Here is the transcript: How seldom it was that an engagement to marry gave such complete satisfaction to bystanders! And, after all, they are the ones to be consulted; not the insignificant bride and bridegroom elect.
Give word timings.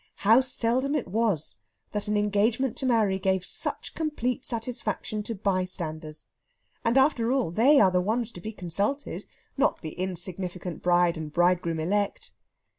How 0.25 0.41
seldom 0.41 0.95
it 0.95 1.07
was 1.07 1.57
that 1.91 2.07
an 2.07 2.17
engagement 2.17 2.75
to 2.77 2.87
marry 2.87 3.19
gave 3.19 3.45
such 3.45 3.93
complete 3.93 4.43
satisfaction 4.43 5.21
to 5.21 5.35
bystanders! 5.35 6.25
And, 6.83 6.97
after 6.97 7.31
all, 7.31 7.51
they 7.51 7.79
are 7.79 7.91
the 7.91 8.01
ones 8.01 8.31
to 8.31 8.41
be 8.41 8.51
consulted; 8.51 9.25
not 9.57 9.81
the 9.81 9.91
insignificant 9.91 10.81
bride 10.81 11.17
and 11.17 11.31
bridegroom 11.31 11.79
elect. 11.79 12.31